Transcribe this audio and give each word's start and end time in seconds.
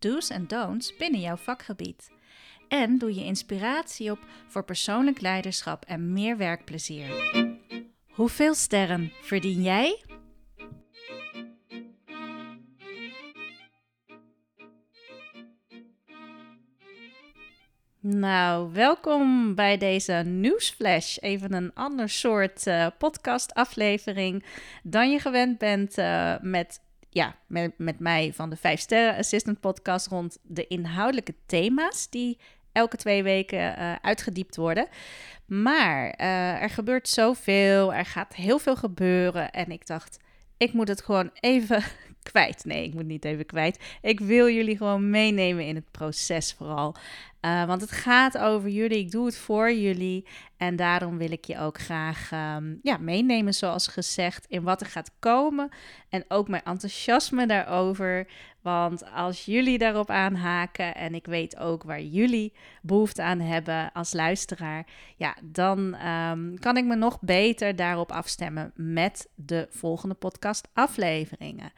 do's 0.00 0.30
en 0.30 0.46
don'ts 0.46 0.96
binnen 0.96 1.20
jouw 1.20 1.36
vakgebied. 1.36 2.10
En 2.68 2.98
doe 2.98 3.14
je 3.14 3.24
inspiratie 3.24 4.10
op 4.10 4.18
voor 4.46 4.64
persoonlijk 4.64 5.20
leiderschap 5.20 5.84
en 5.84 6.12
meer 6.12 6.36
werkplezier. 6.36 7.08
Hoeveel 8.10 8.54
sterren 8.54 9.12
verdien 9.22 9.62
jij? 9.62 10.04
Nou, 18.02 18.72
welkom 18.72 19.54
bij 19.54 19.76
deze 19.76 20.12
nieuwsflash. 20.12 21.16
Even 21.18 21.52
een 21.52 21.74
ander 21.74 22.08
soort 22.08 22.66
uh, 22.66 22.86
podcastaflevering 22.98 24.44
dan 24.82 25.10
je 25.10 25.18
gewend 25.18 25.58
bent 25.58 25.98
uh, 25.98 26.34
met 26.40 26.80
ja, 27.10 27.36
met, 27.46 27.72
met 27.76 27.98
mij 27.98 28.32
van 28.34 28.50
de 28.50 28.56
5 28.56 28.80
Sterren 28.80 29.16
Assistant 29.16 29.60
Podcast 29.60 30.06
rond 30.06 30.38
de 30.42 30.66
inhoudelijke 30.66 31.34
thema's 31.46 32.10
die 32.10 32.38
elke 32.72 32.96
twee 32.96 33.22
weken 33.22 33.78
uh, 33.78 33.94
uitgediept 34.02 34.56
worden. 34.56 34.88
Maar 35.46 36.14
uh, 36.20 36.62
er 36.62 36.70
gebeurt 36.70 37.08
zoveel, 37.08 37.94
er 37.94 38.06
gaat 38.06 38.34
heel 38.34 38.58
veel 38.58 38.76
gebeuren. 38.76 39.50
En 39.50 39.70
ik 39.70 39.86
dacht, 39.86 40.18
ik 40.56 40.72
moet 40.72 40.88
het 40.88 41.02
gewoon 41.02 41.30
even 41.40 41.82
kwijt. 42.30 42.64
Nee, 42.64 42.84
ik 42.84 42.94
moet 42.94 43.06
niet 43.06 43.24
even 43.24 43.46
kwijt. 43.46 43.78
Ik 44.02 44.20
wil 44.20 44.48
jullie 44.48 44.76
gewoon 44.76 45.10
meenemen 45.10 45.64
in 45.64 45.74
het 45.74 45.90
proces 45.90 46.52
vooral. 46.52 46.94
Uh, 47.40 47.64
want 47.64 47.80
het 47.80 47.92
gaat 47.92 48.38
over 48.38 48.68
jullie, 48.68 48.98
ik 48.98 49.10
doe 49.10 49.26
het 49.26 49.36
voor 49.36 49.72
jullie. 49.72 50.26
En 50.56 50.76
daarom 50.76 51.18
wil 51.18 51.30
ik 51.32 51.44
je 51.44 51.58
ook 51.58 51.78
graag 51.78 52.30
um, 52.56 52.78
ja, 52.82 52.96
meenemen, 52.96 53.54
zoals 53.54 53.86
gezegd, 53.86 54.46
in 54.48 54.62
wat 54.62 54.80
er 54.80 54.86
gaat 54.86 55.10
komen. 55.18 55.68
En 56.08 56.24
ook 56.28 56.48
mijn 56.48 56.64
enthousiasme 56.64 57.46
daarover. 57.46 58.26
Want 58.62 59.12
als 59.12 59.44
jullie 59.44 59.78
daarop 59.78 60.10
aanhaken 60.10 60.94
en 60.94 61.14
ik 61.14 61.26
weet 61.26 61.58
ook 61.58 61.82
waar 61.82 62.02
jullie 62.02 62.52
behoefte 62.82 63.22
aan 63.22 63.40
hebben 63.40 63.92
als 63.92 64.12
luisteraar, 64.12 64.86
ja, 65.16 65.36
dan 65.42 66.06
um, 66.06 66.58
kan 66.58 66.76
ik 66.76 66.84
me 66.84 66.94
nog 66.94 67.20
beter 67.20 67.76
daarop 67.76 68.12
afstemmen 68.12 68.72
met 68.74 69.28
de 69.34 69.66
volgende 69.70 70.14
podcast 70.14 70.68
afleveringen. 70.72 71.72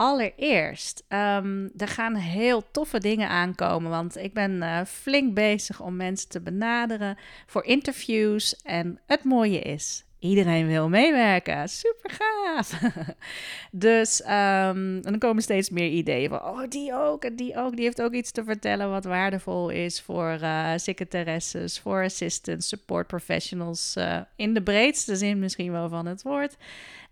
Allereerst, 0.00 1.04
um, 1.08 1.70
er 1.76 1.88
gaan 1.88 2.14
heel 2.14 2.70
toffe 2.70 2.98
dingen 2.98 3.28
aankomen, 3.28 3.90
want 3.90 4.16
ik 4.16 4.34
ben 4.34 4.62
uh, 4.62 4.80
flink 4.84 5.34
bezig 5.34 5.80
om 5.80 5.96
mensen 5.96 6.28
te 6.28 6.40
benaderen 6.40 7.16
voor 7.46 7.64
interviews. 7.64 8.56
En 8.56 9.00
het 9.06 9.24
mooie 9.24 9.58
is, 9.60 10.04
iedereen 10.20 10.66
wil 10.66 10.88
meewerken. 10.88 11.68
Super 11.68 12.10
gaaf. 12.10 12.80
dus 13.70 14.22
um, 14.22 15.02
dan 15.02 15.18
komen 15.18 15.42
steeds 15.42 15.70
meer 15.70 15.88
ideeën 15.88 16.28
van, 16.28 16.44
oh 16.44 16.62
die 16.68 16.94
ook 16.94 17.24
en 17.24 17.36
die 17.36 17.56
ook. 17.56 17.76
Die 17.76 17.84
heeft 17.84 18.02
ook 18.02 18.12
iets 18.12 18.30
te 18.30 18.44
vertellen 18.44 18.90
wat 18.90 19.04
waardevol 19.04 19.68
is 19.68 20.00
voor 20.00 20.38
uh, 20.42 20.72
secretaresses, 20.76 21.78
voor 21.78 22.04
assistants, 22.04 22.68
support 22.68 23.06
professionals. 23.06 23.94
Uh, 23.98 24.20
in 24.36 24.54
de 24.54 24.62
breedste 24.62 25.16
zin 25.16 25.38
misschien 25.38 25.72
wel 25.72 25.88
van 25.88 26.06
het 26.06 26.22
woord. 26.22 26.56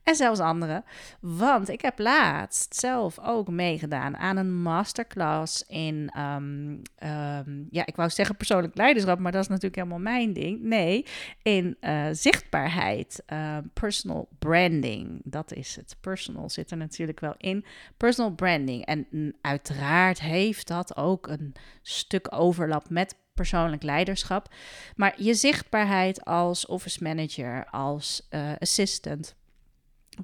En 0.09 0.17
zelfs 0.17 0.41
anderen. 0.41 0.85
Want 1.21 1.69
ik 1.69 1.81
heb 1.81 1.99
laatst 1.99 2.75
zelf 2.75 3.19
ook 3.19 3.49
meegedaan 3.49 4.17
aan 4.17 4.37
een 4.37 4.63
masterclass 4.63 5.65
in, 5.67 6.13
um, 6.19 6.83
um, 7.09 7.69
ja, 7.71 7.87
ik 7.87 7.97
wou 7.97 8.11
zeggen 8.11 8.37
persoonlijk 8.37 8.77
leiderschap, 8.77 9.19
maar 9.19 9.33
dat 9.33 9.43
is 9.43 9.49
natuurlijk 9.49 9.77
helemaal 9.77 9.99
mijn 9.99 10.33
ding. 10.33 10.63
Nee, 10.63 11.07
in 11.43 11.77
uh, 11.81 12.07
zichtbaarheid, 12.13 12.98
uh, 13.33 13.57
personal 13.73 14.29
branding. 14.39 15.21
Dat 15.25 15.53
is 15.53 15.77
het. 15.77 15.97
Personal 16.01 16.51
zit 16.51 16.71
er 16.71 16.77
natuurlijk 16.77 17.21
wel 17.21 17.35
in. 17.39 17.65
Personal 17.97 18.33
branding. 18.33 18.85
En 18.85 19.07
mm, 19.11 19.33
uiteraard 19.41 20.21
heeft 20.21 20.67
dat 20.69 20.97
ook 20.97 21.27
een 21.27 21.55
stuk 21.83 22.27
overlap 22.31 22.91
met 22.91 23.17
persoonlijk 23.35 23.83
leiderschap. 23.83 24.55
Maar 24.97 25.23
je 25.23 25.35
zichtbaarheid 25.35 26.25
als 26.25 26.67
office 26.67 27.03
manager, 27.03 27.67
als 27.71 28.27
uh, 28.31 28.53
assistant 28.59 29.37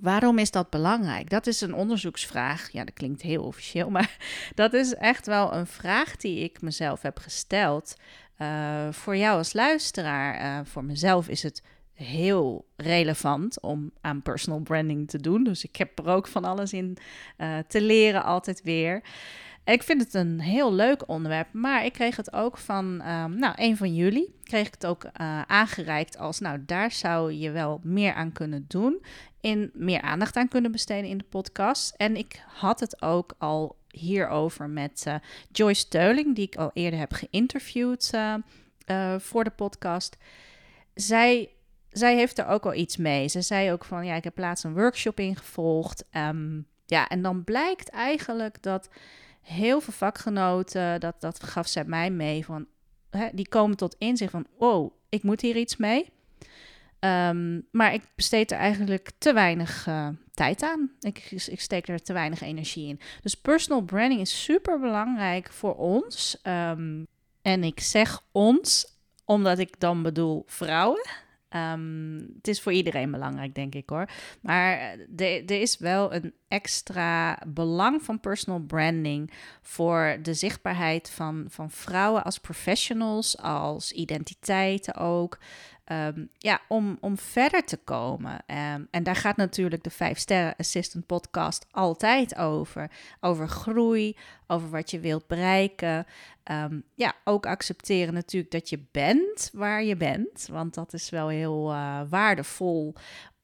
Waarom 0.00 0.38
is 0.38 0.50
dat 0.50 0.70
belangrijk? 0.70 1.30
Dat 1.30 1.46
is 1.46 1.60
een 1.60 1.74
onderzoeksvraag. 1.74 2.70
Ja, 2.70 2.84
dat 2.84 2.94
klinkt 2.94 3.22
heel 3.22 3.42
officieel, 3.42 3.91
maar 3.98 4.16
dat 4.54 4.72
is 4.72 4.94
echt 4.94 5.26
wel 5.26 5.54
een 5.54 5.66
vraag 5.66 6.16
die 6.16 6.38
ik 6.38 6.60
mezelf 6.60 7.02
heb 7.02 7.18
gesteld. 7.18 7.96
Uh, 8.38 8.88
voor 8.91 9.16
jou 9.16 9.36
als 9.38 9.52
luisteraar, 9.52 10.60
uh, 10.60 10.66
voor 10.66 10.84
mezelf 10.84 11.28
is 11.28 11.42
het 11.42 11.62
heel 11.94 12.66
relevant 12.77 13.60
om 13.60 13.91
aan 14.00 14.22
personal 14.22 14.60
branding 14.60 15.09
te 15.09 15.21
doen. 15.21 15.44
Dus 15.44 15.65
ik 15.65 15.77
heb 15.77 15.99
er 15.99 16.06
ook 16.06 16.27
van 16.27 16.44
alles 16.44 16.72
in 16.72 16.97
uh, 17.38 17.59
te 17.59 17.81
leren, 17.81 18.25
altijd 18.25 18.62
weer. 18.62 19.03
Ik 19.65 19.82
vind 19.82 20.00
het 20.00 20.15
een 20.15 20.41
heel 20.41 20.72
leuk 20.72 21.09
onderwerp, 21.09 21.53
maar 21.53 21.84
ik 21.84 21.93
kreeg 21.93 22.16
het 22.16 22.33
ook 22.33 22.59
van, 22.59 22.84
um, 22.84 23.38
nou, 23.38 23.54
een 23.56 23.77
van 23.77 23.94
jullie 23.94 24.34
kreeg 24.43 24.66
ik 24.66 24.75
het 24.75 24.87
ook 24.87 25.04
uh, 25.04 25.10
aangereikt 25.43 26.19
als, 26.19 26.41
nou, 26.41 26.65
daar 26.66 26.91
zou 26.91 27.33
je 27.33 27.50
wel 27.50 27.81
meer 27.83 28.15
aan 28.15 28.33
kunnen 28.33 28.65
doen, 28.69 29.04
in 29.41 29.71
meer 29.75 30.00
aandacht 30.00 30.37
aan 30.37 30.49
kunnen 30.49 30.72
besteden 30.72 31.10
in 31.10 31.19
de 31.19 31.25
podcast. 31.25 31.94
En 31.97 32.16
ik 32.16 32.43
had 32.47 32.81
het 32.81 33.03
ook 33.03 33.34
al 33.38 33.77
hierover 33.88 34.69
met 34.69 35.04
uh, 35.09 35.15
Joyce 35.53 35.88
Teuling, 35.88 36.34
die 36.34 36.47
ik 36.47 36.56
al 36.56 36.71
eerder 36.75 36.99
heb 36.99 37.12
geïnterviewd 37.12 38.10
voor 39.19 39.44
de 39.44 39.50
podcast. 39.56 40.16
Zij 40.94 41.53
zij 41.94 42.16
heeft 42.16 42.38
er 42.38 42.47
ook 42.47 42.65
wel 42.65 42.75
iets 42.75 42.97
mee. 42.97 43.28
Ze 43.28 43.43
zei 43.43 43.72
ook 43.72 43.84
van, 43.84 44.06
ja, 44.06 44.15
ik 44.15 44.25
heb 44.25 44.38
laatst 44.38 44.65
een 44.65 44.75
workshop 44.75 45.21
ingevolgd. 45.21 46.05
Um, 46.12 46.66
ja, 46.87 47.09
en 47.09 47.22
dan 47.22 47.44
blijkt 47.44 47.88
eigenlijk 47.88 48.62
dat 48.62 48.88
heel 49.43 49.81
veel 49.81 49.93
vakgenoten, 49.93 51.00
dat, 51.00 51.21
dat 51.21 51.43
gaf 51.43 51.66
zij 51.66 51.84
mij 51.84 52.10
mee, 52.10 52.44
van, 52.44 52.66
hè, 53.10 53.28
die 53.33 53.49
komen 53.49 53.77
tot 53.77 53.97
inzicht 53.99 54.31
van, 54.31 54.47
wow, 54.59 54.93
ik 55.09 55.22
moet 55.22 55.41
hier 55.41 55.56
iets 55.56 55.77
mee. 55.77 56.12
Um, 57.00 57.69
maar 57.71 57.94
ik 57.94 58.03
besteed 58.15 58.50
er 58.50 58.59
eigenlijk 58.59 59.10
te 59.19 59.33
weinig 59.33 59.87
uh, 59.87 60.09
tijd 60.34 60.62
aan. 60.62 60.91
Ik, 61.00 61.31
ik 61.31 61.60
steek 61.60 61.88
er 61.88 62.03
te 62.03 62.12
weinig 62.12 62.41
energie 62.41 62.88
in. 62.88 63.00
Dus 63.22 63.34
personal 63.34 63.83
branding 63.83 64.21
is 64.21 64.44
super 64.44 64.81
belangrijk 64.81 65.53
voor 65.53 65.75
ons. 65.75 66.38
Um, 66.43 67.06
en 67.43 67.65
ik 67.65 67.81
zeg 67.81 68.21
ons, 68.33 68.97
omdat 69.25 69.59
ik 69.59 69.81
dan 69.81 70.03
bedoel 70.03 70.43
vrouwen. 70.47 71.06
Um, 71.56 72.32
het 72.37 72.48
is 72.48 72.60
voor 72.60 72.72
iedereen 72.72 73.10
belangrijk, 73.10 73.54
denk 73.54 73.75
ik 73.75 73.88
hoor. 73.88 74.09
Maar 74.41 74.97
er 75.16 75.50
is 75.50 75.78
wel 75.78 76.15
een 76.15 76.34
extra 76.48 77.38
belang 77.47 78.03
van 78.03 78.20
personal 78.20 78.60
branding 78.60 79.32
voor 79.62 80.19
de 80.22 80.34
zichtbaarheid 80.34 81.10
van, 81.10 81.44
van 81.48 81.70
vrouwen 81.70 82.25
als 82.25 82.38
professionals, 82.38 83.38
als 83.38 83.92
identiteiten 83.92 84.94
ook. 84.94 85.38
Um, 85.92 86.28
ja, 86.38 86.60
om, 86.69 86.97
om 87.00 87.19
verder 87.19 87.65
te 87.65 87.76
komen. 87.76 88.32
Um, 88.32 88.88
en 88.91 89.03
daar 89.03 89.16
gaat 89.16 89.36
natuurlijk 89.36 89.82
de 89.82 89.91
5 89.91 90.19
Sterren 90.19 90.56
Assistant 90.56 91.06
podcast 91.06 91.66
altijd 91.71 92.36
over. 92.36 92.91
Over 93.21 93.48
groei, 93.48 94.16
over 94.46 94.70
wat 94.70 94.91
je 94.91 95.00
wilt 95.00 95.26
bereiken. 95.26 96.06
Um, 96.50 96.84
ja, 96.94 97.14
ook 97.24 97.46
accepteren 97.46 98.14
natuurlijk 98.14 98.52
dat 98.52 98.68
je 98.68 98.84
bent 98.91 99.50
waar 99.52 99.84
je 99.84 99.96
bent. 99.96 100.48
Want 100.50 100.74
dat 100.74 100.92
is 100.92 101.10
wel 101.10 101.28
heel 101.28 101.72
uh, 101.72 102.00
waardevol 102.08 102.94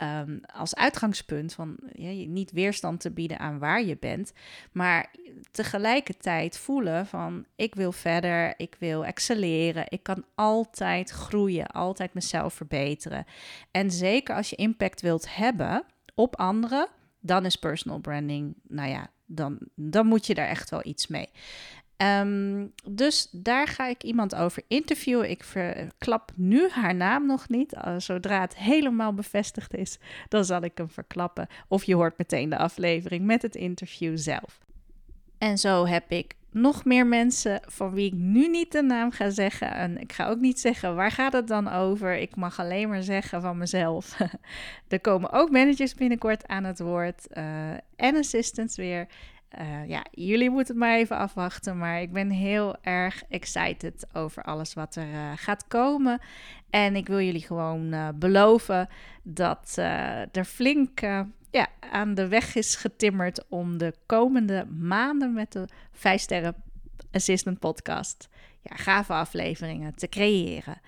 um, 0.03 0.41
als 0.55 0.75
uitgangspunt 0.75 1.53
van 1.53 1.77
ja, 1.93 2.27
niet 2.27 2.51
weerstand 2.53 3.01
te 3.01 3.11
bieden 3.11 3.39
aan 3.39 3.59
waar 3.59 3.83
je 3.83 3.97
bent, 4.01 4.33
maar 4.73 5.11
tegelijkertijd 5.51 6.59
voelen 6.59 7.07
van 7.07 7.45
ik 7.57 7.75
wil 7.75 7.93
verder, 7.93 8.55
ik 8.57 8.77
wil 8.79 9.05
excelleren, 9.05 9.85
ik 9.89 10.03
kan 10.03 10.25
altijd 10.35 11.11
groeien, 11.11 11.67
altijd 11.67 12.15
mezelf 12.15 12.55
verbeteren. 12.55 13.25
En 13.71 13.91
zeker 13.91 14.35
als 14.35 14.51
je 14.51 14.57
impact 14.57 15.01
wilt 15.01 15.35
hebben 15.35 15.85
op 16.15 16.37
anderen, 16.37 16.89
dan 17.21 17.45
is 17.45 17.57
personal 17.57 17.99
branding, 17.99 18.55
nou 18.69 18.89
ja, 18.91 19.11
dan, 19.31 19.59
dan 19.75 20.07
moet 20.07 20.27
je 20.27 20.35
daar 20.35 20.49
echt 20.49 20.71
wel 20.71 20.87
iets 20.87 21.07
mee. 21.07 21.29
Um, 21.97 22.73
dus 22.89 23.29
daar 23.33 23.67
ga 23.67 23.87
ik 23.87 24.03
iemand 24.03 24.35
over 24.35 24.63
interviewen. 24.69 25.31
Ik 25.31 25.45
verklap 25.45 26.33
nu 26.37 26.69
haar 26.69 26.95
naam 26.95 27.27
nog 27.27 27.49
niet. 27.49 27.77
Zodra 27.97 28.41
het 28.41 28.57
helemaal 28.57 29.15
bevestigd 29.15 29.75
is, 29.75 29.99
dan 30.29 30.45
zal 30.45 30.63
ik 30.63 30.79
hem 30.79 30.91
verklappen. 30.91 31.47
Of 31.69 31.85
je 31.85 31.95
hoort 31.95 32.19
meteen 32.19 32.49
de 32.49 32.59
aflevering 32.59 33.25
met 33.25 33.43
het 33.43 33.55
interview 33.55 34.19
zelf. 34.19 34.61
En 35.39 35.59
zo 35.59 35.87
heb 35.87 36.11
ik 36.11 36.35
nog 36.51 36.85
meer 36.85 37.07
mensen 37.07 37.61
van 37.67 37.93
wie 37.93 38.07
ik 38.07 38.13
nu 38.13 38.49
niet 38.49 38.73
de 38.73 38.83
naam 38.83 39.11
ga 39.11 39.31
zeggen. 39.31 39.75
En 39.75 39.99
ik 39.99 40.13
ga 40.13 40.29
ook 40.29 40.41
niet 40.41 40.61
zeggen 40.61 40.95
waar 40.95 41.11
gaat 41.11 41.33
het 41.33 41.47
dan 41.47 41.69
over. 41.69 42.17
Ik 42.17 42.37
mag 42.37 42.59
alleen 42.59 42.89
maar 42.89 43.03
zeggen 43.03 43.41
van 43.41 43.59
mezelf. 43.59 44.19
er 44.89 45.01
komen 45.01 45.33
ook 45.33 45.51
managers 45.51 45.95
binnenkort 45.95 46.47
aan 46.47 46.65
het 46.65 46.81
woord 46.81 47.27
uh, 47.33 47.71
en 47.97 48.17
assistants 48.17 48.77
weer. 48.77 49.07
Uh, 49.61 49.89
ja, 49.89 50.05
jullie 50.11 50.51
moeten 50.51 50.75
het 50.75 50.85
maar 50.85 50.97
even 50.97 51.17
afwachten. 51.17 51.79
Maar 51.79 52.01
ik 52.01 52.13
ben 52.13 52.31
heel 52.31 52.77
erg 52.83 53.23
excited 53.29 54.07
over 54.13 54.43
alles 54.43 54.75
wat 54.75 54.97
er 54.97 55.09
uh, 55.09 55.31
gaat 55.37 55.67
komen. 55.69 56.21
En 56.71 56.97
ik 56.97 57.07
wil 57.07 57.21
jullie 57.21 57.47
gewoon 57.47 57.95
beloven 58.15 58.89
dat 59.23 59.75
er 60.33 60.45
flink 60.45 61.01
ja, 61.51 61.69
aan 61.81 62.15
de 62.15 62.29
weg 62.29 62.55
is 62.55 62.77
getimmerd 62.77 63.49
om 63.49 63.79
de 63.79 63.95
komende 64.07 64.67
maanden 64.67 65.33
met 65.33 65.53
de 65.53 65.69
5 65.93 66.21
sterren 66.21 66.55
assistant 67.13 67.59
podcast 67.59 68.29
ja, 68.63 68.77
gave 68.77 69.13
afleveringen 69.13 69.95
te 69.95 70.09
creëren. 70.09 70.81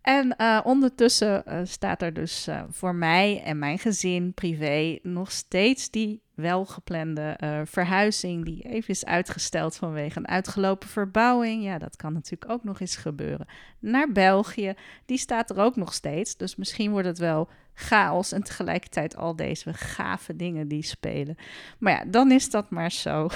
En 0.00 0.34
uh, 0.38 0.60
ondertussen 0.64 1.42
uh, 1.48 1.60
staat 1.64 2.02
er 2.02 2.12
dus 2.12 2.48
uh, 2.48 2.62
voor 2.70 2.94
mij 2.94 3.42
en 3.42 3.58
mijn 3.58 3.78
gezin 3.78 4.34
privé 4.34 4.98
nog 5.02 5.32
steeds 5.32 5.90
die 5.90 6.22
welgeplande 6.36 7.38
verhuizing, 7.64 8.44
die 8.44 8.62
even 8.62 8.88
is 8.88 9.04
uitgesteld 9.04 9.76
vanwege 9.76 10.18
een 10.18 10.28
uitgelopen 10.28 10.88
verbouwing. 10.88 11.62
Ja, 11.64 11.78
dat 11.78 11.96
kan 11.96 12.12
natuurlijk 12.12 12.50
ook 12.50 12.64
nog 12.64 12.80
eens 12.80 12.96
gebeuren. 12.96 13.46
Naar 13.78 14.12
België, 14.12 14.74
die 15.04 15.18
staat 15.18 15.50
er 15.50 15.58
ook 15.58 15.76
nog 15.76 15.94
steeds. 15.94 16.36
Dus 16.36 16.56
misschien 16.56 16.90
wordt 16.90 17.06
het 17.06 17.18
wel 17.18 17.48
chaos 17.78 18.32
en 18.32 18.42
tegelijkertijd 18.42 19.16
al 19.16 19.36
deze 19.36 19.74
gave 19.74 20.36
dingen 20.36 20.68
die 20.68 20.82
spelen. 20.82 21.36
Maar 21.78 21.92
ja, 21.92 22.04
dan 22.10 22.30
is 22.30 22.50
dat 22.50 22.70
maar 22.70 22.90
zo. 22.92 23.28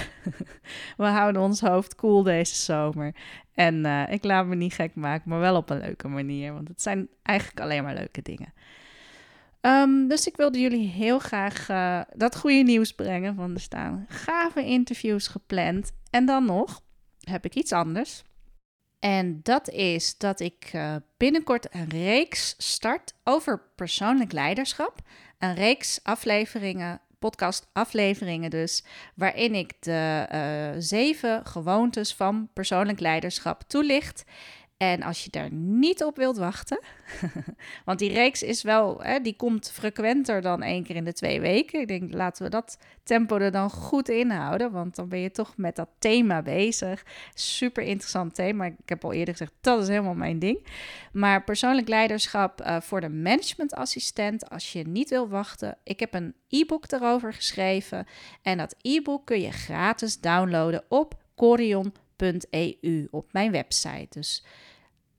We 0.97 1.05
houden 1.05 1.41
ons 1.41 1.61
hoofd 1.61 1.95
koel 1.95 2.11
cool 2.11 2.23
deze 2.23 2.55
zomer. 2.55 3.15
En 3.53 3.85
uh, 3.85 4.11
ik 4.11 4.23
laat 4.23 4.45
me 4.45 4.55
niet 4.55 4.73
gek 4.73 4.95
maken, 4.95 5.29
maar 5.29 5.39
wel 5.39 5.55
op 5.55 5.69
een 5.69 5.79
leuke 5.79 6.07
manier. 6.07 6.53
Want 6.53 6.67
het 6.67 6.81
zijn 6.81 7.07
eigenlijk 7.21 7.59
alleen 7.59 7.83
maar 7.83 7.93
leuke 7.93 8.21
dingen. 8.21 8.53
Um, 9.61 10.07
dus 10.07 10.27
ik 10.27 10.35
wilde 10.35 10.59
jullie 10.59 10.87
heel 10.87 11.19
graag 11.19 11.69
uh, 11.69 12.01
dat 12.15 12.37
goede 12.37 12.63
nieuws 12.63 12.91
brengen. 12.91 13.35
Want 13.35 13.55
er 13.55 13.61
staan 13.61 14.05
gave 14.09 14.65
interviews 14.65 15.27
gepland. 15.27 15.91
En 16.09 16.25
dan 16.25 16.45
nog 16.45 16.81
heb 17.19 17.45
ik 17.45 17.55
iets 17.55 17.71
anders. 17.71 18.23
En 18.99 19.39
dat 19.43 19.69
is 19.69 20.17
dat 20.17 20.39
ik 20.39 20.71
uh, 20.75 20.95
binnenkort 21.17 21.75
een 21.75 21.89
reeks 21.89 22.55
start 22.57 23.13
over 23.23 23.61
persoonlijk 23.75 24.31
leiderschap. 24.31 24.99
Een 25.39 25.53
reeks 25.53 25.99
afleveringen, 26.03 27.01
podcast-afleveringen 27.19 28.49
dus, 28.49 28.83
waarin 29.15 29.55
ik 29.55 29.73
de 29.79 30.27
uh, 30.31 30.81
zeven 30.81 31.45
gewoontes 31.45 32.13
van 32.13 32.49
persoonlijk 32.53 32.99
leiderschap 32.99 33.63
toelicht. 33.67 34.23
En 34.81 35.03
als 35.03 35.23
je 35.23 35.29
daar 35.29 35.51
niet 35.51 36.03
op 36.03 36.15
wilt 36.15 36.37
wachten, 36.37 36.79
want 37.85 37.99
die 37.99 38.13
reeks 38.13 38.43
is 38.43 38.63
wel, 38.63 39.03
hè, 39.03 39.19
die 39.19 39.35
komt 39.35 39.71
frequenter 39.71 40.41
dan 40.41 40.61
één 40.61 40.83
keer 40.83 40.95
in 40.95 41.03
de 41.03 41.13
twee 41.13 41.41
weken. 41.41 41.79
Ik 41.79 41.87
denk, 41.87 42.13
laten 42.13 42.43
we 42.43 42.49
dat 42.49 42.77
tempo 43.03 43.37
er 43.37 43.51
dan 43.51 43.69
goed 43.69 44.09
inhouden, 44.09 44.71
want 44.71 44.95
dan 44.95 45.09
ben 45.09 45.19
je 45.19 45.31
toch 45.31 45.57
met 45.57 45.75
dat 45.75 45.89
thema 45.99 46.41
bezig. 46.41 47.05
Super 47.33 47.83
interessant 47.83 48.35
thema. 48.35 48.65
Ik 48.65 48.73
heb 48.85 49.03
al 49.03 49.13
eerder 49.13 49.33
gezegd, 49.33 49.53
dat 49.61 49.81
is 49.81 49.87
helemaal 49.87 50.13
mijn 50.13 50.39
ding. 50.39 50.67
Maar 51.11 51.43
persoonlijk 51.43 51.87
leiderschap 51.87 52.61
uh, 52.61 52.81
voor 52.81 53.01
de 53.01 53.09
managementassistent, 53.09 54.49
als 54.49 54.71
je 54.71 54.87
niet 54.87 55.09
wilt 55.09 55.29
wachten. 55.29 55.77
Ik 55.83 55.99
heb 55.99 56.13
een 56.13 56.35
e-book 56.49 56.91
erover 56.91 57.33
geschreven 57.33 58.05
en 58.41 58.57
dat 58.57 58.75
e-book 58.81 59.25
kun 59.25 59.41
je 59.41 59.51
gratis 59.51 60.19
downloaden 60.19 60.83
op 60.87 61.15
corion.eu 61.35 63.07
op 63.11 63.33
mijn 63.33 63.51
website. 63.51 64.07
Dus 64.09 64.43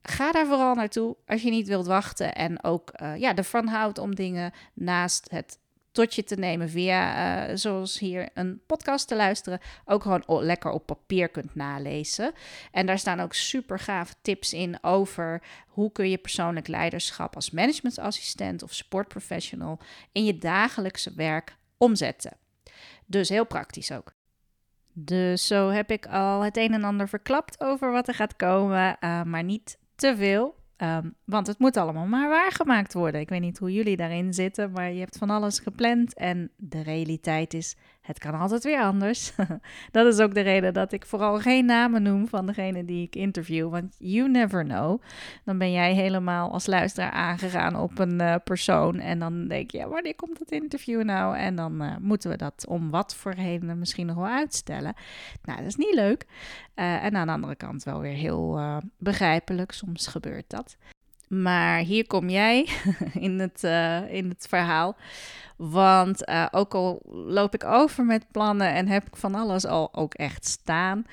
ga 0.02 0.32
daar 0.32 0.46
vooral 0.46 0.75
naartoe 0.75 1.16
als 1.26 1.43
je 1.43 1.50
niet 1.50 1.69
wilt 1.69 1.87
wachten. 1.87 2.34
En 2.34 2.64
ook 2.64 2.93
uh, 3.02 3.16
ja, 3.16 3.34
ervan 3.34 3.66
houdt 3.66 3.99
om 3.99 4.14
dingen 4.14 4.52
naast 4.75 5.31
het 5.31 5.58
tot 5.93 6.14
je 6.14 6.25
te 6.25 6.34
nemen 6.34 6.70
via, 6.70 7.49
uh, 7.49 7.56
zoals 7.56 7.99
hier, 7.99 8.28
een 8.34 8.60
podcast 8.66 9.08
te 9.08 9.16
luisteren, 9.16 9.60
ook 9.84 10.02
gewoon 10.02 10.25
lekker 10.26 10.70
op 10.70 10.87
papier 10.87 11.28
kunt 11.28 11.54
nalezen. 11.54 12.32
En 12.70 12.87
daar 12.87 12.99
staan 12.99 13.20
ook 13.20 13.34
super 13.34 13.78
gave 13.78 14.14
tips 14.22 14.52
in 14.52 14.78
over 14.82 15.43
hoe 15.66 15.93
kun 15.93 16.10
je 16.10 16.19
persoonlijk 16.19 16.69
leiderschap 16.69 17.34
als 17.34 17.50
managementassistent 17.50 18.62
of 18.62 18.75
sportprofessional 18.75 19.78
in 20.12 20.25
je 20.25 20.38
dagelijkse 20.38 21.12
werk 21.14 21.56
omzetten. 21.76 22.37
Dus 23.06 23.28
heel 23.28 23.46
praktisch 23.46 23.93
ook. 23.93 24.12
Dus 24.93 25.46
zo 25.46 25.69
heb 25.69 25.90
ik 25.90 26.06
al 26.06 26.40
het 26.40 26.56
een 26.56 26.72
en 26.72 26.84
ander 26.84 27.08
verklapt 27.08 27.60
over 27.60 27.93
wat 27.93 28.08
er 28.08 28.14
gaat 28.14 28.37
komen, 28.37 28.96
uh, 29.00 29.22
maar 29.22 29.44
niet 29.44 29.78
te 30.02 30.16
veel. 30.16 30.54
Um, 30.76 31.14
want 31.25 31.46
het 31.46 31.58
moet 31.58 31.76
allemaal 31.76 32.06
maar 32.06 32.28
waargemaakt 32.28 32.93
worden. 32.93 33.20
Ik 33.20 33.28
weet 33.28 33.40
niet 33.40 33.58
hoe 33.58 33.72
jullie 33.72 33.96
daarin 33.96 34.34
zitten, 34.34 34.70
maar 34.70 34.93
je 34.93 35.00
hebt 35.00 35.19
van 35.19 35.31
alles 35.31 35.58
gepland. 35.58 36.14
En 36.14 36.50
de 36.56 36.82
realiteit 36.82 37.54
is, 37.54 37.76
het 38.02 38.19
kan 38.19 38.34
altijd 38.34 38.64
weer 38.64 38.81
anders. 38.81 39.32
dat 39.90 40.06
is 40.06 40.19
ook 40.20 40.34
de 40.34 40.40
reden 40.40 40.75
dat 40.75 40.93
ik 40.93 41.06
vooral 41.06 41.38
geen 41.38 41.64
namen 41.64 42.02
noem 42.02 42.28
van 42.28 42.46
degene 42.46 42.84
die 42.84 43.06
ik 43.06 43.16
interview. 43.16 43.70
Want 43.70 43.94
you 43.99 44.31
never 44.31 44.64
know. 44.64 45.02
Dan 45.44 45.58
ben 45.58 45.72
jij 45.72 45.94
helemaal 45.94 46.52
als 46.52 46.66
luisteraar 46.66 47.10
aangegaan 47.10 47.76
op 47.76 47.99
een 47.99 48.22
uh, 48.22 48.34
persoon. 48.44 48.99
En 48.99 49.19
dan 49.19 49.49
denk 49.49 49.70
je, 49.70 49.78
ja, 49.78 49.88
wanneer 49.88 50.14
komt 50.14 50.38
dat 50.38 50.50
interview 50.50 51.02
nou? 51.02 51.37
En 51.37 51.56
dan 51.56 51.82
uh, 51.82 51.96
moeten 52.00 52.31
we 52.31 52.37
dat 52.37 52.64
om 52.69 52.90
wat 52.90 53.14
voor 53.14 53.32
reden 53.32 53.78
misschien 53.78 54.06
nog 54.06 54.16
wel 54.16 54.26
uitstellen. 54.26 54.94
Nou, 55.43 55.58
dat 55.58 55.66
is 55.66 55.76
niet 55.76 55.94
leuk. 55.94 56.26
Uh, 56.76 57.04
en 57.04 57.16
aan 57.16 57.26
de 57.26 57.32
andere 57.32 57.56
kant 57.56 57.82
wel 57.82 58.00
weer 58.00 58.14
heel 58.14 58.60
begrijpelijk. 58.99 59.72
Soms 59.72 60.06
gebeurt 60.06 60.50
dat. 60.50 60.76
Maar 61.40 61.79
hier 61.79 62.06
kom 62.06 62.29
jij 62.29 62.69
in 63.26 63.40
het, 63.40 63.64
uh, 63.64 64.12
in 64.14 64.29
het 64.29 64.46
verhaal. 64.49 64.96
Want 65.56 66.29
uh, 66.29 66.46
ook 66.50 66.75
al 66.75 67.02
loop 67.11 67.55
ik 67.55 67.64
over 67.64 68.05
met 68.05 68.25
plannen 68.31 68.75
en 68.75 68.88
heb 68.88 69.06
ik 69.06 69.17
van 69.17 69.34
alles 69.34 69.67
al 69.67 69.94
ook 69.94 70.14
echt 70.14 70.46
staan. 70.46 71.06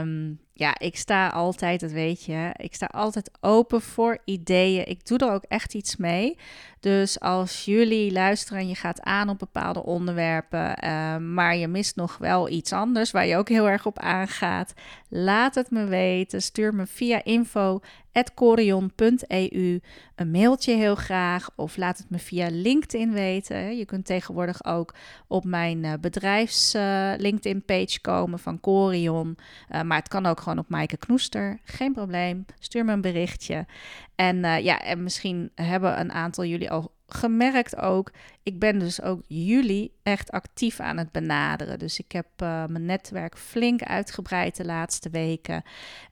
Um, 0.00 0.40
ja, 0.58 0.78
ik 0.78 0.96
sta 0.96 1.28
altijd, 1.28 1.80
dat 1.80 1.90
weet 1.90 2.24
je, 2.24 2.50
ik 2.56 2.74
sta 2.74 2.86
altijd 2.86 3.30
open 3.40 3.80
voor 3.80 4.18
ideeën. 4.24 4.86
Ik 4.86 5.06
doe 5.06 5.18
er 5.18 5.32
ook 5.32 5.44
echt 5.48 5.74
iets 5.74 5.96
mee. 5.96 6.36
Dus 6.80 7.20
als 7.20 7.64
jullie 7.64 8.12
luisteren 8.12 8.58
en 8.58 8.68
je 8.68 8.74
gaat 8.74 9.00
aan 9.00 9.28
op 9.28 9.38
bepaalde 9.38 9.84
onderwerpen, 9.84 10.84
uh, 10.84 11.16
maar 11.16 11.56
je 11.56 11.68
mist 11.68 11.96
nog 11.96 12.18
wel 12.18 12.48
iets 12.48 12.72
anders 12.72 13.10
waar 13.10 13.26
je 13.26 13.36
ook 13.36 13.48
heel 13.48 13.68
erg 13.68 13.86
op 13.86 13.98
aangaat, 13.98 14.74
laat 15.08 15.54
het 15.54 15.70
me 15.70 15.84
weten. 15.84 16.42
Stuur 16.42 16.74
me 16.74 16.86
via 16.86 17.24
info.corion.eu 17.24 19.80
een 20.14 20.30
mailtje 20.30 20.74
heel 20.74 20.94
graag 20.94 21.48
of 21.56 21.76
laat 21.76 21.98
het 21.98 22.10
me 22.10 22.18
via 22.18 22.48
LinkedIn 22.50 23.12
weten. 23.12 23.76
Je 23.76 23.84
kunt 23.84 24.06
tegenwoordig 24.06 24.64
ook 24.64 24.94
op 25.26 25.44
mijn 25.44 25.84
uh, 25.84 25.92
bedrijfs 26.00 26.74
uh, 26.74 27.12
LinkedIn 27.16 27.64
page 27.64 28.00
komen 28.00 28.38
van 28.38 28.60
Corion, 28.60 29.36
maar 29.84 29.98
het 29.98 30.08
kan 30.08 30.26
ook 30.26 30.40
gewoon 30.46 30.64
op 30.64 30.70
Maaike 30.70 30.96
Knoester. 30.96 31.58
Geen 31.64 31.92
probleem. 31.92 32.44
Stuur 32.58 32.84
me 32.84 32.92
een 32.92 33.00
berichtje. 33.00 33.66
En 34.14 34.36
uh, 34.36 34.58
ja, 34.58 34.80
en 34.80 35.02
misschien 35.02 35.50
hebben 35.54 36.00
een 36.00 36.12
aantal 36.12 36.44
jullie 36.44 36.70
al 36.70 36.95
gemerkt 37.06 37.76
ook. 37.76 38.12
Ik 38.42 38.58
ben 38.58 38.78
dus 38.78 39.02
ook 39.02 39.22
jullie 39.26 39.92
echt 40.02 40.30
actief 40.30 40.80
aan 40.80 40.96
het 40.96 41.12
benaderen. 41.12 41.78
Dus 41.78 41.98
ik 41.98 42.12
heb 42.12 42.26
uh, 42.42 42.66
mijn 42.66 42.84
netwerk 42.84 43.38
flink 43.38 43.82
uitgebreid 43.82 44.56
de 44.56 44.64
laatste 44.64 45.10
weken. 45.10 45.62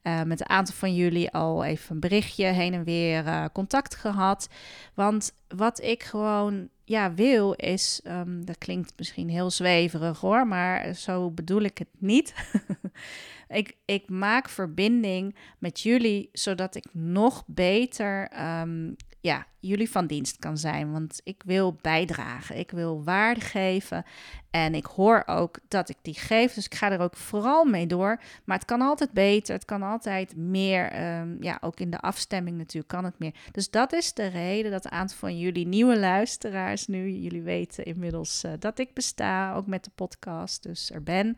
Uh, 0.03 0.23
met 0.23 0.39
een 0.39 0.49
aantal 0.49 0.75
van 0.75 0.95
jullie 0.95 1.31
al 1.31 1.63
even 1.63 1.95
een 1.95 1.99
berichtje 1.99 2.45
heen 2.45 2.73
en 2.73 2.83
weer 2.83 3.49
contact 3.51 3.95
gehad. 3.95 4.49
Want 4.93 5.33
wat 5.47 5.81
ik 5.81 6.03
gewoon 6.03 6.69
ja, 6.85 7.13
wil 7.13 7.53
is, 7.53 8.01
um, 8.07 8.45
dat 8.45 8.57
klinkt 8.57 8.93
misschien 8.97 9.29
heel 9.29 9.51
zweverig 9.51 10.19
hoor, 10.19 10.47
maar 10.47 10.93
zo 10.93 11.31
bedoel 11.31 11.61
ik 11.61 11.77
het 11.77 11.89
niet. 11.97 12.33
ik, 13.47 13.77
ik 13.85 14.09
maak 14.09 14.49
verbinding 14.49 15.35
met 15.59 15.79
jullie 15.79 16.29
zodat 16.31 16.75
ik 16.75 16.85
nog 16.91 17.43
beter 17.47 18.31
um, 18.61 18.95
ja, 19.25 19.45
jullie 19.59 19.89
van 19.89 20.07
dienst 20.07 20.37
kan 20.37 20.57
zijn. 20.57 20.91
Want 20.91 21.21
ik 21.23 21.41
wil 21.45 21.77
bijdragen, 21.81 22.57
ik 22.57 22.71
wil 22.71 23.03
waarde 23.03 23.41
geven. 23.41 24.03
En 24.51 24.75
ik 24.75 24.85
hoor 24.85 25.23
ook 25.25 25.59
dat 25.67 25.89
ik 25.89 25.97
die 26.01 26.13
geef, 26.13 26.53
dus 26.53 26.65
ik 26.65 26.75
ga 26.75 26.91
er 26.91 26.99
ook 26.99 27.15
vooral 27.15 27.65
mee 27.65 27.87
door. 27.87 28.21
Maar 28.43 28.57
het 28.57 28.65
kan 28.65 28.81
altijd 28.81 29.11
beter, 29.11 29.53
het 29.53 29.65
kan 29.65 29.83
altijd 29.83 30.35
meer. 30.35 31.15
Um, 31.19 31.37
ja, 31.39 31.57
ook 31.61 31.79
in 31.79 31.89
de 31.89 31.99
afstemming 31.99 32.57
natuurlijk 32.57 32.87
kan 32.87 33.03
het 33.03 33.19
meer. 33.19 33.33
Dus 33.51 33.69
dat 33.69 33.93
is 33.93 34.13
de 34.13 34.27
reden 34.27 34.71
dat 34.71 34.85
een 34.85 34.91
aantal 34.91 35.17
van 35.17 35.37
jullie 35.37 35.67
nieuwe 35.67 35.99
luisteraars 35.99 36.87
nu, 36.87 37.09
jullie 37.09 37.41
weten 37.41 37.85
inmiddels 37.85 38.43
uh, 38.43 38.51
dat 38.59 38.79
ik 38.79 38.93
besta, 38.93 39.53
ook 39.53 39.67
met 39.67 39.83
de 39.83 39.91
podcast, 39.95 40.63
dus 40.63 40.91
er 40.91 41.03
ben. 41.03 41.37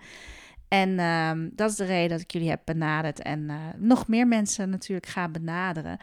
En 0.68 1.00
um, 1.00 1.52
dat 1.56 1.70
is 1.70 1.76
de 1.76 1.86
reden 1.86 2.10
dat 2.10 2.22
ik 2.22 2.32
jullie 2.32 2.50
heb 2.50 2.62
benaderd 2.66 3.22
en 3.22 3.40
uh, 3.40 3.56
nog 3.78 4.08
meer 4.08 4.28
mensen 4.28 4.70
natuurlijk 4.70 5.08
ga 5.08 5.30
benaderen. 5.30 5.98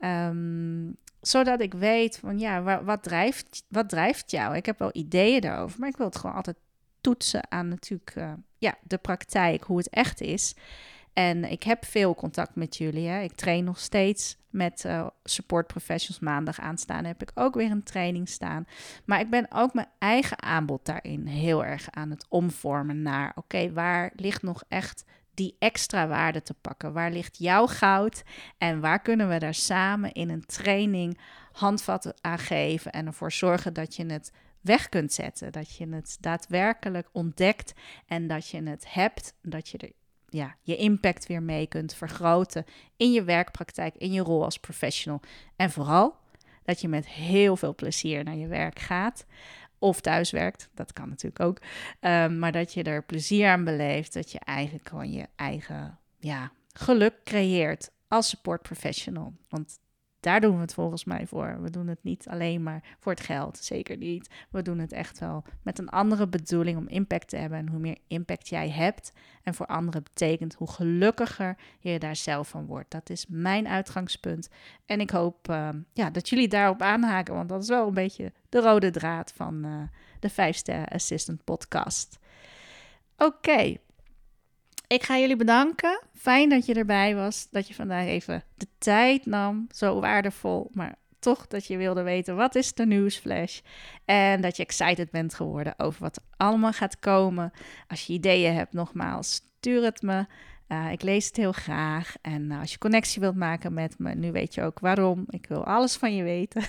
Um, 0.00 0.96
zodat 1.26 1.60
ik 1.60 1.74
weet 1.74 2.18
van 2.18 2.38
ja, 2.38 2.82
wat, 2.84 3.02
drijft, 3.02 3.64
wat 3.68 3.88
drijft 3.88 4.30
jou? 4.30 4.56
Ik 4.56 4.66
heb 4.66 4.78
wel 4.78 4.90
ideeën 4.92 5.40
daarover, 5.40 5.80
maar 5.80 5.88
ik 5.88 5.96
wil 5.96 6.06
het 6.06 6.16
gewoon 6.16 6.36
altijd 6.36 6.56
toetsen 7.00 7.50
aan 7.50 7.68
natuurlijk 7.68 8.14
uh, 8.16 8.32
ja, 8.58 8.74
de 8.82 8.98
praktijk, 8.98 9.64
hoe 9.64 9.76
het 9.76 9.88
echt 9.88 10.20
is. 10.20 10.54
En 11.12 11.44
ik 11.44 11.62
heb 11.62 11.84
veel 11.84 12.14
contact 12.14 12.54
met 12.54 12.76
jullie. 12.76 13.08
Hè. 13.08 13.22
Ik 13.22 13.32
train 13.32 13.64
nog 13.64 13.78
steeds 13.78 14.36
met 14.50 14.84
uh, 14.86 15.06
support 15.24 15.66
professionals. 15.66 16.22
Maandag 16.22 16.60
aanstaan 16.60 17.04
heb 17.04 17.22
ik 17.22 17.30
ook 17.34 17.54
weer 17.54 17.70
een 17.70 17.82
training 17.82 18.28
staan. 18.28 18.66
Maar 19.04 19.20
ik 19.20 19.30
ben 19.30 19.46
ook 19.50 19.74
mijn 19.74 19.88
eigen 19.98 20.42
aanbod 20.42 20.84
daarin 20.84 21.26
heel 21.26 21.64
erg 21.64 21.90
aan 21.90 22.10
het 22.10 22.26
omvormen 22.28 23.02
naar: 23.02 23.32
oké, 23.34 23.72
waar 23.72 24.12
ligt 24.16 24.42
nog 24.42 24.64
echt 24.68 25.04
die 25.34 25.56
extra 25.58 26.08
waarde 26.08 26.42
te 26.42 26.54
pakken? 26.54 26.92
Waar 26.92 27.10
ligt 27.10 27.38
jouw 27.38 27.66
goud? 27.66 28.22
En 28.58 28.80
waar 28.80 29.00
kunnen 29.00 29.28
we 29.28 29.38
daar 29.38 29.54
samen 29.54 30.12
in 30.12 30.30
een 30.30 30.46
training 30.46 31.18
handvatten 31.52 32.14
aan 32.20 32.38
geven 32.38 32.92
en 32.92 33.06
ervoor 33.06 33.32
zorgen 33.32 33.72
dat 33.72 33.96
je 33.96 34.06
het 34.06 34.32
weg 34.60 34.88
kunt 34.88 35.12
zetten? 35.12 35.52
Dat 35.52 35.76
je 35.76 35.88
het 35.88 36.16
daadwerkelijk 36.20 37.08
ontdekt 37.12 37.72
en 38.06 38.26
dat 38.26 38.48
je 38.48 38.62
het 38.62 38.92
hebt, 38.92 39.34
dat 39.42 39.68
je 39.68 39.78
er 39.78 39.92
ja, 40.28 40.56
je 40.62 40.76
impact 40.76 41.26
weer 41.26 41.42
mee 41.42 41.66
kunt 41.66 41.94
vergroten 41.94 42.64
in 42.96 43.12
je 43.12 43.24
werkpraktijk, 43.24 43.94
in 43.94 44.12
je 44.12 44.20
rol 44.20 44.44
als 44.44 44.58
professional. 44.58 45.20
En 45.56 45.70
vooral 45.70 46.16
dat 46.64 46.80
je 46.80 46.88
met 46.88 47.08
heel 47.08 47.56
veel 47.56 47.74
plezier 47.74 48.24
naar 48.24 48.36
je 48.36 48.46
werk 48.46 48.78
gaat. 48.78 49.26
Of 49.78 50.00
thuis 50.00 50.30
werkt, 50.30 50.68
dat 50.74 50.92
kan 50.92 51.08
natuurlijk 51.08 51.40
ook. 51.40 51.58
Um, 52.00 52.38
maar 52.38 52.52
dat 52.52 52.74
je 52.74 52.82
er 52.82 53.04
plezier 53.04 53.48
aan 53.48 53.64
beleeft. 53.64 54.12
Dat 54.12 54.32
je 54.32 54.38
eigenlijk 54.38 54.88
gewoon 54.88 55.12
je 55.12 55.26
eigen 55.36 55.98
ja, 56.18 56.52
geluk 56.72 57.14
creëert 57.24 57.90
als 58.08 58.28
support 58.28 58.62
professional. 58.62 59.32
Want 59.48 59.78
daar 60.24 60.40
doen 60.40 60.54
we 60.54 60.60
het 60.60 60.74
volgens 60.74 61.04
mij 61.04 61.26
voor. 61.26 61.62
We 61.62 61.70
doen 61.70 61.86
het 61.86 62.02
niet 62.02 62.28
alleen 62.28 62.62
maar 62.62 62.82
voor 62.98 63.12
het 63.12 63.20
geld, 63.20 63.58
zeker 63.58 63.96
niet. 63.96 64.30
We 64.50 64.62
doen 64.62 64.78
het 64.78 64.92
echt 64.92 65.18
wel 65.18 65.44
met 65.62 65.78
een 65.78 65.88
andere 65.88 66.28
bedoeling 66.28 66.78
om 66.78 66.88
impact 66.88 67.28
te 67.28 67.36
hebben. 67.36 67.58
En 67.58 67.68
hoe 67.68 67.78
meer 67.78 67.98
impact 68.06 68.48
jij 68.48 68.70
hebt 68.70 69.12
en 69.42 69.54
voor 69.54 69.66
anderen 69.66 70.02
betekent, 70.02 70.54
hoe 70.54 70.70
gelukkiger 70.70 71.56
je 71.78 71.98
daar 71.98 72.16
zelf 72.16 72.48
van 72.48 72.66
wordt. 72.66 72.90
Dat 72.90 73.10
is 73.10 73.26
mijn 73.28 73.68
uitgangspunt. 73.68 74.48
En 74.86 75.00
ik 75.00 75.10
hoop 75.10 75.48
uh, 75.50 75.68
ja, 75.92 76.10
dat 76.10 76.28
jullie 76.28 76.48
daarop 76.48 76.82
aanhaken, 76.82 77.34
want 77.34 77.48
dat 77.48 77.62
is 77.62 77.68
wel 77.68 77.86
een 77.86 77.94
beetje 77.94 78.32
de 78.48 78.60
rode 78.60 78.90
draad 78.90 79.32
van 79.36 79.66
uh, 79.66 79.82
de 80.20 80.30
5 80.30 80.56
Ster 80.56 80.86
Assistant 80.88 81.44
podcast. 81.44 82.18
Oké, 83.16 83.76
ik 84.94 85.02
ga 85.02 85.18
jullie 85.18 85.36
bedanken. 85.36 86.02
Fijn 86.14 86.48
dat 86.48 86.66
je 86.66 86.74
erbij 86.74 87.14
was. 87.14 87.48
Dat 87.50 87.68
je 87.68 87.74
vandaag 87.74 88.06
even 88.06 88.44
de 88.54 88.66
tijd 88.78 89.26
nam. 89.26 89.66
Zo 89.70 90.00
waardevol. 90.00 90.70
Maar 90.72 90.94
toch 91.18 91.46
dat 91.46 91.66
je 91.66 91.76
wilde 91.76 92.02
weten 92.02 92.36
wat 92.36 92.54
is 92.54 92.74
de 92.74 92.86
nieuwsflash. 92.86 93.60
En 94.04 94.40
dat 94.40 94.56
je 94.56 94.62
excited 94.62 95.10
bent 95.10 95.34
geworden 95.34 95.74
over 95.78 96.02
wat 96.02 96.16
er 96.16 96.22
allemaal 96.36 96.72
gaat 96.72 96.98
komen. 96.98 97.52
Als 97.88 98.06
je 98.06 98.12
ideeën 98.12 98.54
hebt, 98.54 98.72
nogmaals, 98.72 99.34
stuur 99.34 99.82
het 99.82 100.02
me. 100.02 100.26
Uh, 100.74 100.92
ik 100.92 101.02
lees 101.02 101.26
het 101.26 101.36
heel 101.36 101.52
graag. 101.52 102.14
En 102.20 102.42
uh, 102.42 102.60
als 102.60 102.72
je 102.72 102.78
connectie 102.78 103.20
wilt 103.20 103.36
maken 103.36 103.74
met 103.74 103.98
me, 103.98 104.14
nu 104.14 104.32
weet 104.32 104.54
je 104.54 104.62
ook 104.62 104.80
waarom. 104.80 105.24
Ik 105.28 105.46
wil 105.46 105.64
alles 105.64 105.96
van 105.96 106.16
je 106.16 106.22
weten. 106.22 106.62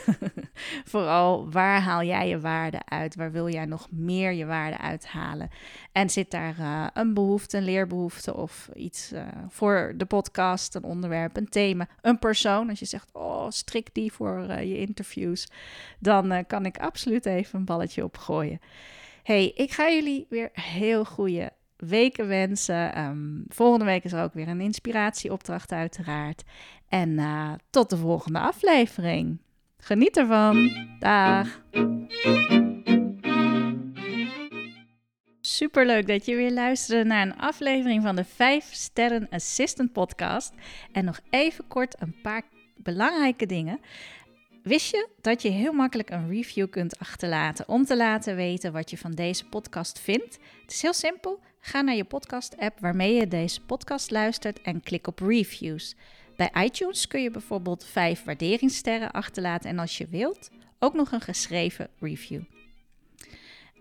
Vooral 0.92 1.52
waar 1.52 1.82
haal 1.82 2.04
jij 2.04 2.28
je 2.28 2.40
waarde 2.40 2.80
uit? 2.86 3.16
Waar 3.16 3.32
wil 3.32 3.50
jij 3.50 3.66
nog 3.66 3.88
meer 3.92 4.32
je 4.32 4.46
waarde 4.46 4.78
uithalen? 4.78 5.50
En 5.92 6.10
zit 6.10 6.32
daar 6.32 6.60
uh, 6.60 6.88
een 6.94 7.14
behoefte, 7.14 7.58
een 7.58 7.64
leerbehoefte 7.64 8.36
of 8.36 8.70
iets 8.74 9.14
voor 9.50 9.94
de 9.96 10.06
podcast, 10.06 10.76
een 10.76 10.84
onderwerp, 10.84 11.38
een 11.38 11.50
thema, 11.50 11.88
een 12.02 12.20
persoon? 12.20 12.70
Als 12.70 12.80
je 12.80 12.86
zegt, 12.86 13.10
oh, 13.14 13.50
strik 13.50 13.90
die 13.94 14.12
voor 14.12 14.42
je 14.52 14.78
interviews, 14.78 15.48
dan 16.00 16.46
kan 16.48 16.66
ik 16.66 16.78
absoluut 16.78 17.26
even 17.26 17.60
een 17.60 17.66
balletje 17.66 18.04
opgooien. 18.04 18.60
Hey, 19.24 19.52
ik 19.56 19.72
ga 19.72 19.90
jullie 19.90 20.26
weer 20.30 20.50
heel 20.54 21.06
goede 21.06 21.52
weken 21.77 22.27
wensen. 22.27 23.00
Um, 23.00 23.44
volgende 23.48 23.86
week 23.86 24.03
is 24.03 24.13
er 24.13 24.24
ook 24.24 24.34
weer 24.34 24.48
een 24.48 24.62
inspiratieopdracht 24.62 25.72
uiteraard. 25.72 26.44
En 26.89 27.10
uh, 27.10 27.51
tot 27.70 27.89
de 27.89 27.98
volgende 27.98 28.39
aflevering. 28.39 29.38
Geniet 29.77 30.17
ervan. 30.17 30.72
Dag. 31.00 31.63
Superleuk 35.41 36.08
dat 36.08 36.25
je 36.25 36.36
weer 36.36 36.51
luisterde 36.51 37.03
naar 37.03 37.25
een 37.25 37.38
aflevering 37.38 38.03
van 38.03 38.15
de 38.15 38.24
5 38.24 38.74
Sterren 38.74 39.27
Assistant 39.29 39.91
podcast. 39.91 40.53
En 40.91 41.05
nog 41.05 41.20
even 41.29 41.67
kort 41.67 42.01
een 42.01 42.15
paar 42.22 42.41
belangrijke 42.75 43.46
dingen. 43.46 43.79
Wist 44.65 44.91
je 44.91 45.07
dat 45.22 45.41
je 45.41 45.50
heel 45.50 45.74
makkelijk 45.74 46.10
een 46.10 46.29
review 46.29 46.69
kunt 46.69 47.00
achterlaten 47.00 47.67
om 47.67 47.86
te 47.86 47.98
laten 47.98 48.36
weten 48.36 48.72
wat 48.72 48.89
je 48.89 48.98
van 48.98 49.12
deze 49.12 49.45
podcast 49.45 50.00
vindt? 50.00 50.38
Het 50.62 50.72
is 50.72 50.81
heel 50.81 50.93
simpel. 50.93 51.39
Ga 51.60 51.81
naar 51.81 51.95
je 51.95 52.03
podcast-app 52.03 52.79
waarmee 52.79 53.13
je 53.13 53.27
deze 53.27 53.62
podcast 53.62 54.12
luistert 54.12 54.62
en 54.62 54.81
klik 54.81 55.07
op 55.07 55.19
reviews. 55.19 55.95
Bij 56.36 56.51
iTunes 56.63 57.07
kun 57.07 57.22
je 57.22 57.31
bijvoorbeeld 57.31 57.86
vijf 57.86 58.24
waarderingssterren 58.24 59.12
achterlaten 59.12 59.69
en 59.69 59.79
als 59.79 59.98
je 59.98 60.07
wilt 60.07 60.50
ook 60.79 60.93
nog 60.93 61.12
een 61.12 61.22
geschreven 61.22 61.89
review. 62.00 62.41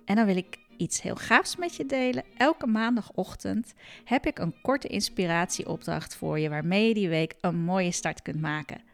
En 0.05 0.17
dan 0.17 0.27
wil 0.27 0.37
ik 0.37 0.59
iets 0.77 1.03
heel 1.03 1.17
gaafs 1.17 1.57
met 1.57 1.77
je 1.77 1.87
delen. 1.87 2.25
Elke 2.37 2.67
maandagochtend 2.67 3.75
heb 4.05 4.27
ik 4.27 4.39
een 4.39 4.55
korte 4.63 4.89
inspiratieopdracht 4.89 6.17
voor 6.17 6.39
je 6.39 6.49
waarmee 6.49 6.89
je 6.89 6.95
die 6.95 7.09
week 7.09 7.35
een 7.41 7.57
mooie 7.57 7.93
start 7.93 8.23
kunt 8.23 8.41
maken. 8.41 8.93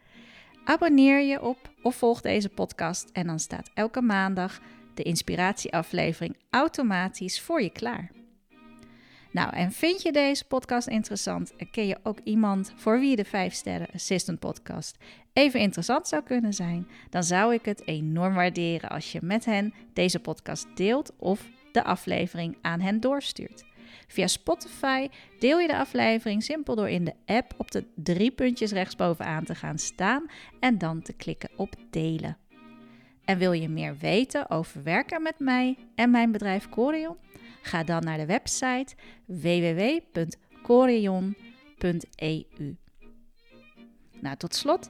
Abonneer 0.63 1.21
je 1.21 1.41
op 1.41 1.57
of 1.81 1.95
volg 1.95 2.21
deze 2.21 2.49
podcast 2.49 3.09
en 3.13 3.27
dan 3.27 3.39
staat 3.39 3.69
elke 3.73 4.01
maandag 4.01 4.59
de 4.93 5.03
inspiratieaflevering 5.03 6.37
automatisch 6.49 7.41
voor 7.41 7.61
je 7.61 7.69
klaar. 7.69 8.11
Nou, 9.31 9.53
en 9.53 9.71
vind 9.71 10.01
je 10.01 10.11
deze 10.11 10.45
podcast 10.45 10.87
interessant 10.87 11.55
en 11.55 11.69
ken 11.71 11.87
je 11.87 11.97
ook 12.03 12.19
iemand 12.23 12.73
voor 12.75 12.99
wie 12.99 13.15
de 13.15 13.25
5 13.25 13.53
sterren 13.53 13.87
assistant 13.93 14.39
podcast 14.39 14.97
even 15.33 15.59
interessant 15.59 16.07
zou 16.07 16.23
kunnen 16.23 16.53
zijn, 16.53 16.87
dan 17.09 17.23
zou 17.23 17.53
ik 17.53 17.65
het 17.65 17.87
enorm 17.87 18.33
waarderen 18.33 18.89
als 18.89 19.11
je 19.11 19.19
met 19.21 19.45
hen 19.45 19.73
deze 19.93 20.19
podcast 20.19 20.67
deelt 20.75 21.13
of 21.17 21.49
de 21.71 21.83
aflevering 21.83 22.57
aan 22.61 22.79
hen 22.79 22.99
doorstuurt. 22.99 23.63
Via 24.11 24.27
Spotify 24.27 25.07
deel 25.39 25.59
je 25.59 25.67
de 25.67 25.77
aflevering 25.77 26.43
simpel 26.43 26.75
door 26.75 26.89
in 26.89 27.03
de 27.03 27.13
app 27.25 27.53
op 27.57 27.71
de 27.71 27.85
drie 27.95 28.31
puntjes 28.31 28.71
rechtsbovenaan 28.71 29.43
te 29.43 29.55
gaan 29.55 29.77
staan 29.77 30.25
en 30.59 30.77
dan 30.77 31.01
te 31.01 31.13
klikken 31.13 31.49
op 31.55 31.75
delen. 31.89 32.37
En 33.25 33.37
wil 33.37 33.51
je 33.51 33.69
meer 33.69 33.97
weten 33.97 34.49
over 34.49 34.83
werken 34.83 35.21
met 35.21 35.39
mij 35.39 35.77
en 35.95 36.11
mijn 36.11 36.31
bedrijf 36.31 36.69
Corion? 36.69 37.17
Ga 37.61 37.83
dan 37.83 38.03
naar 38.03 38.17
de 38.17 38.25
website 38.25 38.95
www.corion.eu. 39.25 40.35
Nou, 44.21 44.37
tot 44.37 44.55
slot, 44.55 44.87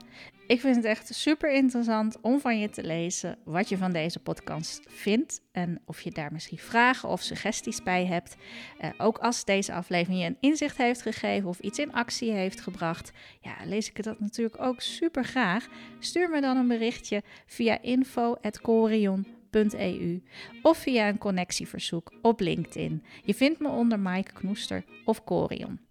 ik 0.48 0.60
vind 0.60 0.76
het 0.76 0.86
echt 0.86 1.16
super 1.16 1.54
interessant 1.54 2.22
om 2.22 2.40
van 2.40 2.60
je 2.60 2.70
te 2.70 2.84
lezen 2.84 3.38
wat 3.44 3.70
je 3.70 3.78
van 3.78 3.92
deze 3.92 4.20
podcast 4.20 4.82
vindt. 4.88 5.42
En 5.52 5.82
of 5.86 6.02
je 6.02 6.12
daar 6.12 6.32
misschien 6.32 6.58
vragen 6.58 7.10
of 7.10 7.22
suggesties 7.22 7.84
bij 7.84 8.06
hebt. 8.06 8.36
Uh, 8.82 8.90
ook 8.98 9.18
als 9.18 9.46
deze 9.46 9.74
aflevering 9.74 10.22
je 10.22 10.28
een 10.28 10.38
inzicht 10.40 10.78
heeft 10.78 11.02
gegeven 11.02 11.50
of 11.50 11.60
iets 11.60 11.80
in 11.80 11.94
actie 11.94 12.32
heeft 12.32 12.62
gebracht. 12.62 13.12
Ja, 13.42 13.56
lees 13.66 13.90
ik 13.90 14.04
dat 14.04 14.20
natuurlijk 14.20 14.62
ook 14.62 14.82
super 14.82 15.26
graag. 15.26 15.68
Stuur 16.00 16.30
me 16.30 16.42
dan 16.42 16.58
een 16.58 16.68
berichtje 16.68 17.24
via 17.46 17.82
info.corion.eu 17.82 20.24
of 20.62 20.78
via 20.78 21.08
een 21.08 21.18
connectieverzoek 21.18 22.14
op 22.22 22.40
LinkedIn. 22.40 23.04
Je 23.24 23.34
vindt 23.34 23.60
me 23.60 23.70
onder 23.70 24.00
Mike 24.00 24.32
Knoester 24.32 24.84
of 25.06 25.24
Corion. 25.24 25.91